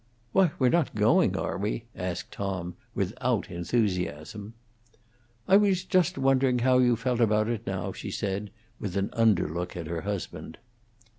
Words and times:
"Why, 0.31 0.49
we're 0.57 0.69
not 0.69 0.95
going, 0.95 1.37
are 1.37 1.59
we?" 1.59 1.83
asked 1.95 2.31
Tom, 2.31 2.73
without 2.95 3.51
enthusiasm. 3.51 4.55
"I 5.47 5.57
was 5.57 5.83
just 5.83 6.17
wondering 6.17 6.57
how 6.57 6.79
you 6.79 6.95
felt 6.95 7.19
about 7.19 7.47
it, 7.47 7.67
now," 7.67 7.93
she 7.93 8.09
said, 8.09 8.49
with 8.79 8.97
an 8.97 9.09
underlook 9.13 9.77
at 9.77 9.85
her 9.85 10.01
husband. 10.01 10.57